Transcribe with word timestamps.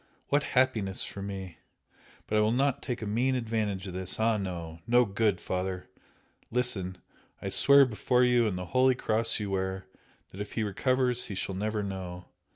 What 0.29 0.43
happiness 0.57 1.03
for 1.03 1.21
me! 1.21 1.59
But 2.25 2.39
I 2.39 2.41
will 2.41 2.51
not 2.51 2.81
take 2.81 3.03
a 3.03 3.05
mean 3.05 3.35
advantage 3.35 3.85
of 3.85 3.93
this 3.93 4.19
ah, 4.19 4.37
no! 4.37 4.79
no 4.87 5.05
good, 5.05 5.39
Father! 5.39 5.91
Listen! 6.49 6.97
I 7.39 7.49
swear 7.49 7.85
before 7.85 8.23
you 8.23 8.47
and 8.47 8.57
the 8.57 8.65
holy 8.65 8.95
Cross 8.95 9.39
you 9.39 9.51
wear, 9.51 9.85
that 10.29 10.41
if 10.41 10.53
he 10.53 10.63
recovers 10.63 11.25
he 11.25 11.35
shall 11.35 11.53
never 11.53 11.83
know! 11.83 12.25